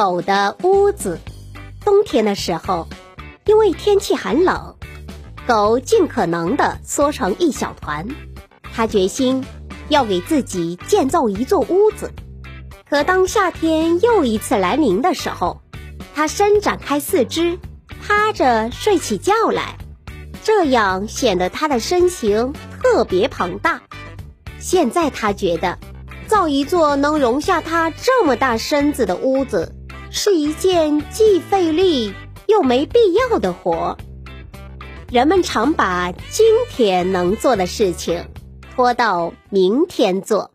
[0.00, 1.18] 狗的屋子。
[1.84, 2.88] 冬天的时候，
[3.44, 4.76] 因为天气寒冷，
[5.46, 8.08] 狗尽可能的缩成一小团。
[8.72, 9.44] 它决心
[9.90, 12.12] 要给自己建造一座屋子。
[12.88, 15.60] 可当夏天又一次来临的时候，
[16.14, 17.58] 它伸展开四肢，
[18.00, 19.76] 趴着睡起觉来，
[20.42, 23.82] 这样显得它的身形特别庞大。
[24.58, 25.78] 现在它觉得，
[26.26, 29.76] 造一座能容下它这么大身子的屋子。
[30.10, 32.12] 是一件既费力
[32.46, 33.96] 又没必要的活。
[35.10, 38.26] 人们常把今天能做的事情
[38.74, 40.50] 拖到明天做。